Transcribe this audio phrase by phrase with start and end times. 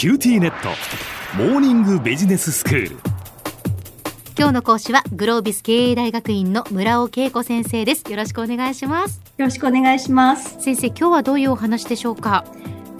[0.00, 0.70] QTnet。
[1.36, 2.96] モーニングビジネススクール。
[4.34, 8.10] 今日の講師はグロービス経営大学院の村尾恵子先生です。
[8.10, 9.20] よろしくお願いします。
[9.36, 10.56] よろしくお願いします。
[10.58, 12.46] 先生今日はどういうお話でしょうか？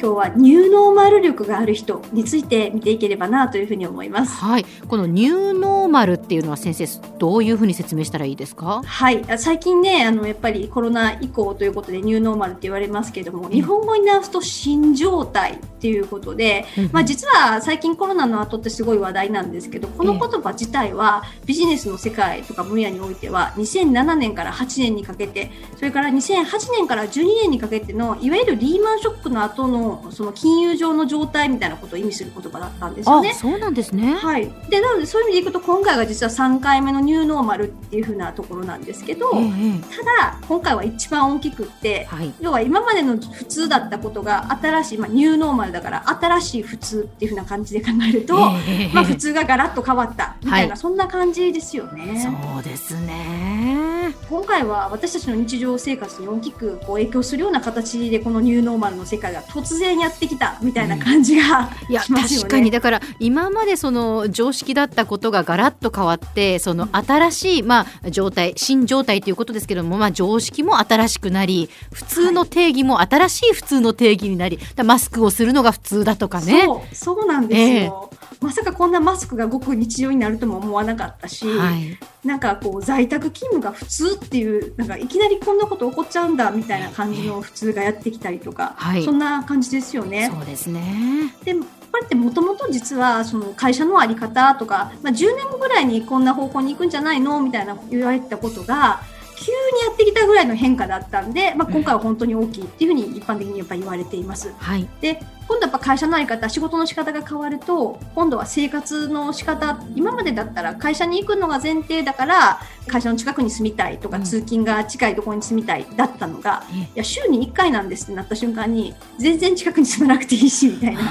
[0.00, 4.36] 今日はニューノーマル力がある人について見ていければなというふうに思います。
[4.36, 6.86] はい、このニューノーマルっていうのは先生
[7.18, 8.82] どういうふうに説明したらいいですか？
[8.84, 33.32] はい、最近ねあのやっぱりコロナ以降ということでニューノーマルって言われますけれども、日本語に直すと新状態っていうことで、うん、まあ実は最近コロナの後ってすごい話題なんですけど、この言葉自体はビジネスの世界とか分野においては2007年から8年にかけて、それから2008年から12年にかけてのいわゆるリーマンショックの後のその金融入上の状態みたいなことを意味する言葉だったんですよね。
[33.32, 34.14] そうなんですね。
[34.14, 34.50] はい。
[34.68, 48.34] で、なのでそういう意味でいくと今回が実は3回目のニューノーマルっていうふうなところなんですけど、えー、ただ今回は一番大きくって、はい、要は今までの普通だったことが新しい、まあ、ニューノーマルだから新しい普通っていうふうな感じで考えると、
[48.68, 52.20] えー、まあ普通がガラッと変わったみたいな、はい、そんな感じですよね。
[52.20, 53.88] そうですね。
[54.28, 62.70] 今回は私たちの日常生活に大きくこう影響するような形でこのニューノーマルの世界が突然やってきたみたいな感じが、うん、いや確かに。
[62.70, 76.64] だから今までその常識だったことがガラッと変わってその新しい、まあ、状態新状態ということですけども、まあ、常識も新しくなり普通の定義も新しい普通の定義になり、はい、マスクをするのが普通だとかね。
[76.64, 90.30] そうそうなんですよ、えーまさかこんなマスクがごく日常になるとも思わなかったし、はい、なんかこう在宅勤務が普通っていうなんかいきなりこんなこと起こっちゃうんだみたいな感じの普通がやってきたりとか、はい、そんな感じですよね。
[90.30, 99.00] そうですねでこれってもともと実はその会社の在り方とか、まあ、10年後ぐらいにこんな方向に行くんじゃないのみたいな言われてたことが
[99.36, 104.52] 急にやってきたぐらいの変化だったんで、まあ、今回は本当に大きいっていうふうに一般的にやっぱ言われています。
[104.58, 116.64] はい、で今度やっぱ会社の在り方仕事の仕方が変わると今度は生活の仕方今までだったら会社に行くのが前提だから会社の近くに住みたいとか、うん、通勤が近いところに住みたいだったのが、
[116.94, 121.02] いや週に1回なんですってなった瞬間に全然近くに住まなくていいしみたいな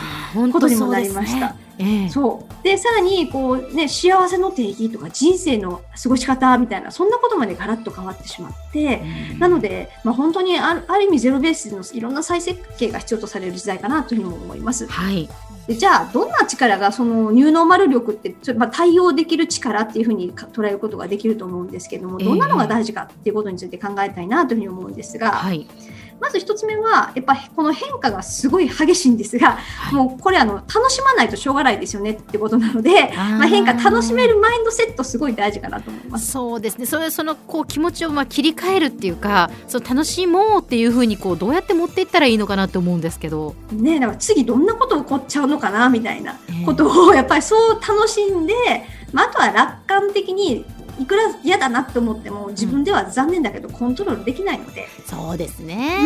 [0.51, 1.56] ことにもなりました。
[1.79, 2.63] ええ、そう。
[2.63, 9.01] でさらにこう、ね、幸せの定義とか人生の過ごし方みたいなそんなことまでガラッと変わってしまって、
[9.38, 14.88] なので、まあ、本当にあるある意味ゼロベースのいろんな再設計が必要とされる時代かなというふうにも思います。
[14.88, 15.29] はい。
[15.67, 25.67] でじゃあどんな力がそのニューノーマル力ってちょまあ、対応できる力っていうふうに捉えることができると思うんですけどもどんなのが大事かっていうことについて考えたいなというふうに思うんですが、はい、
[26.19, 36.31] まず1つ目はやっぱこの変化がすごい激しいんですが、はい、もうこれあの楽しまないとしょうがないですよねってことなのでまあ、変化楽しめるマインドセットすごい大事かなと思います。
[36.31, 36.85] そうですね。
[36.85, 43.56] それそのこう気持ちをまあ切り替えるっていうかその楽しもうっていうふうにこうどうやって持っていったらいいのかなって思うんですけど。
[43.72, 48.53] ねだから次どんなこと起こっちゃうのかなみたいなことをやっぱりそう楽しんで、
[49.11, 50.66] まあ、あとは楽観的に
[51.00, 55.97] いくら嫌だなと思っても自分では残念だけどコントロールできないので、うん、そうですね、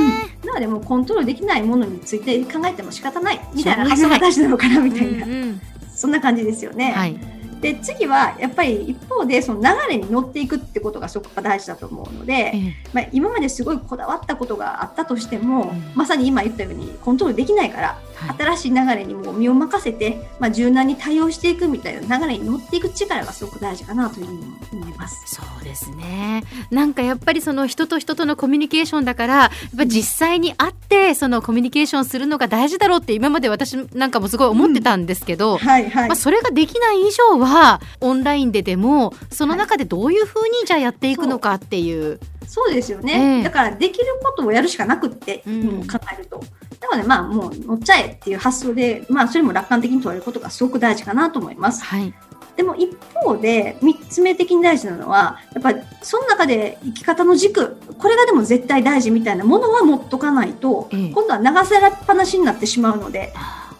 [0.44, 5.62] うん、なのでもうコントロールできないものについて考えても仕方ないみたいな発想が大事なのかなみたいな、うんうん、
[5.94, 6.92] そんな感じですよね。
[6.92, 12.54] はいで次はやっぱり一方でその流れに乗っていくってことがすごく大事だと思うので、
[12.92, 18.00] まあ、今まですごいこだわったことがあったとしても、まさに今言ったようにコントロールできないから
[18.38, 25.36] 新しい流れにも身を任せて、まあ、柔軟に対応していくみたいな流れに乗っていく力がすごく大事かなというふうに思います。
[25.36, 26.44] そうですね。
[26.70, 35.58] なんかやっぱりその人と人とのコミュニケーションだからやっぱ実際に会ってそのコミュニケーションするのが大事だろうって今まで私なんかもすごい思ってたんですけど、うん。
[35.58, 37.51] はいはい、まあ、それができない以上は
[38.00, 42.10] オンラインででもその中でどういうふうにじゃあやっていくのかっていう。
[42.12, 42.20] はい
[42.52, 46.44] そうですよね、えー、だからできることをやるしかなくって、うん、考えると。
[46.82, 51.86] なので、まあ、もう乗っちゃえっていう発想で、まあ、それも楽観的に捉えることがすごく大事かなと思います。
[51.86, 52.14] はい。
[52.58, 63.32] でも一方で、三つ目的に大事なのは、やっぱりその中で生き方の軸、これがでも絶対大事みたいなものは持っとかないと、えー、今度は流されっぱなしになってしまうので、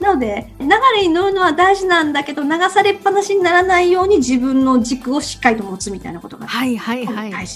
[0.02, 6.56] なので、流れに乗るのは大事なんだけど、流されっぱなしにならないように自分の軸をしっかりと持つみたいなことが大事。
[6.56, 7.48] はいはいはい。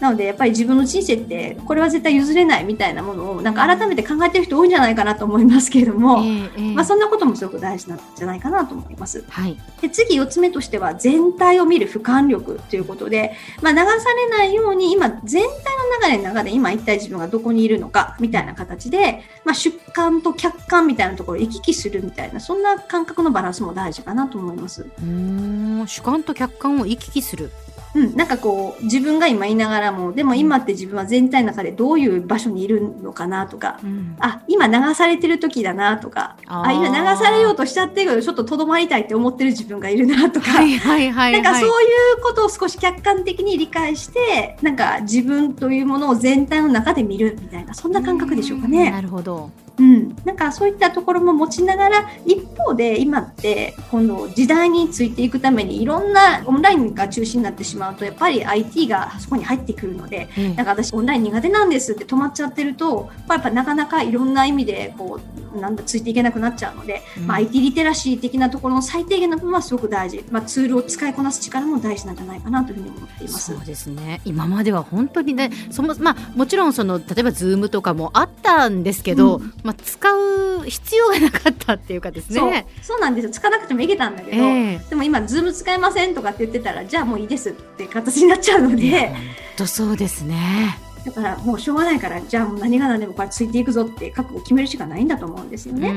[0.00, 9.24] なのでやっぱり自分の人生ってこれは絶対譲れないみたいなものをなんか改めて考えてる人多いんじゃないかなと思いますけれども、えーえー、まあ、そんなこともすごく大事なんじゃないかなと思います。
[9.28, 24.86] はい、で次4つ目としては全体を見る俯瞰力ということで、まあ、流されないように今全体の流れの中で今一体自分がどこにいるのかみたいな形で、まあ、主観と客観みたいなところを行き来するみたいなそんな感覚のバランスも大事かなと思います。
[25.02, 27.50] うん主観と客観を行き来する
[27.94, 41.86] うん、なんかこう自分が今いながらもでも今って自分は全体の中でどういう場所にいるのかなとか、うん、あ今流されてる時だなとかあ今流されようとしちゃってるけどちょっととどまりたいって思ってる自分がいるなとか、はいはいはいはい、なんかそうい
[42.18, 48.90] うことを少し客観的に理解してなんか自分というものを全体の中で見るみたいなそんな感覚でしょうかね。
[48.90, 49.50] なるほど。
[49.78, 73.54] うん、なんかそういったところも持ちながら一方で今って今度時代についていくためにいろんなオンラインが中心になってしまうとやっぱり IT がそこに入ってくるので、うん、なんか私オンライン苦手なんですって止まっちゃってるとやっぱなかなかいろんな意味でこうなんだついていけなくなっちゃうので、うん、まあ、IT リテラシー的なところの最低限の部分はすごく大事、まあ、ツールを使いこなす力も大事なんじゃないかなというふうに思っています。
[73.54, 74.20] そうですね。
[74.24, 82.66] 今までは本当にねその、まあ、もちろんその例えば Zoom とかもあったんですけど、まあ、使う必要がなかったっていうかですね。
[82.82, 83.00] そう。
[83.00, 83.30] なんですよ。
[83.30, 89.12] つかなくてもいけたんだけど、えー、でも今ズーム使えませんとかって言ってたらじゃあもういいですって形になっちゃうので。
[89.56, 95.92] とそうですねだからもうしょうがないからじゃあ何が何でもこれついていくぞって覚悟を決めるしかないんだと思うんですよね。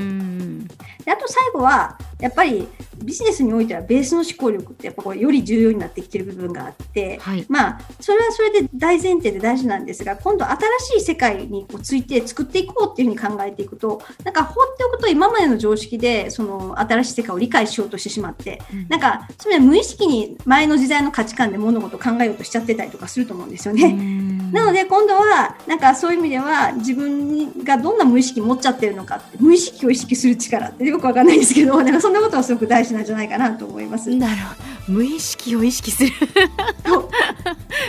[1.03, 2.67] であと最後はやっぱり
[3.03, 24.30] ビジネスにおいてはベースの思考力ってやっぱこれより重要になってきてる部分があって、はい、まあそれはそれで大前提で大事なんですが今度新しい世界にこうついて作っていこうっていうふうに考えていくとなんか放っておくと今までの常識でその新しい世界を理解しようとしてしまって、うん、なんかそれは無意識に前の時代の価値観で物事を考えようとしちゃってたりとかすると思うんですよね。
[24.51, 34.13] なので今度はなんかそういう意味では自分がどんな無意識持っちゃってるのかって無意識を意識する力ってよくわかんないんですけどなんかそんなことはすごく大事なんじゃないかなと思います。
[34.15, 34.60] なるほど
[34.91, 36.11] 無意識を意識する。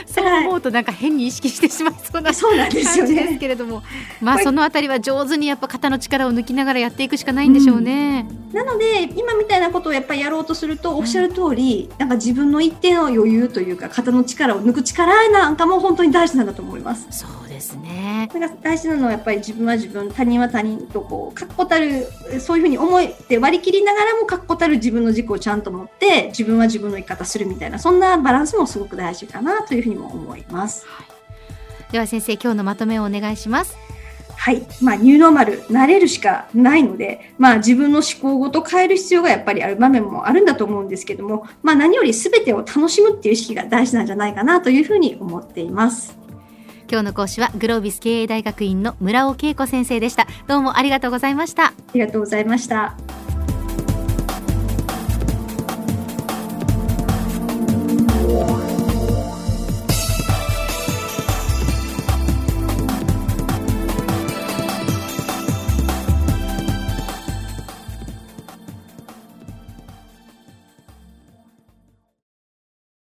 [0.06, 3.82] そう思うとなんか変に意識してしまいそうなそうなんですけれども、
[4.20, 8.26] まあそのあたりは上手にやっぱ肩の力を抜きながらやっていくしかないんでしょうね。
[8.50, 17.06] うん、なので今みたいなことをやっぱりやろうとするとおっしゃる通り、うん、なんか自分の一定の余裕というか肩の力を抜く力なんかも本当に大事なんだと思います。
[17.10, 17.30] そう
[18.26, 18.40] ね。
[18.40, 22.06] なんか大事なのはやっぱり自分は自分他人は他人とこう確固たる
[22.40, 30.86] そういうふうに思って割り切りながらも確固たる自分の軸をちゃんと持って自分は自分の生き方するみたいなそんなバランスもすごく大事かなというふうにも思います。
[30.86, 33.76] はい、では先生今日のまとめをお願いします。
[34.42, 34.66] はい。
[34.80, 46.21] まあ、ニューノーマル、慣れるしかないので、まあ、自分の思考ごと変える必要がやっぱりある場面もあるんだと思うんですけども、まあ、何より全てを楽しむっていう意識が大事なんじゃないかなというふうに思っています。
[46.92, 50.26] 今日の講師はグロービス経営大学院の村尾恵子先生でした。
[50.46, 51.68] どうもありがとうございました。
[51.68, 52.94] ありがとうございました。